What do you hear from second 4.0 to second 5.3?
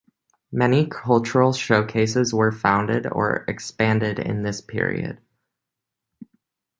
in this period.